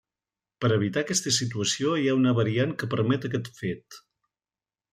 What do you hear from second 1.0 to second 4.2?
aquesta situació hi ha una variant que permet aquest fet.